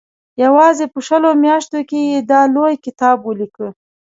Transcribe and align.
یوازې 0.43 0.85
په 0.93 0.99
شلو 1.07 1.29
میاشتو 1.43 1.79
کې 1.89 1.99
یې 2.09 2.19
دا 2.31 2.41
لوی 2.55 2.75
کتاب 2.85 3.17
ولیکه. 3.23 3.67